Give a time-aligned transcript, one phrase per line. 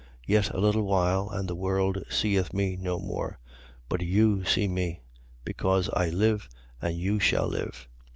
[0.25, 3.37] Yet a little while and the world seeth me no more.
[3.87, 5.03] But you see me:
[5.45, 6.49] because I live,
[6.81, 7.87] and you shall live.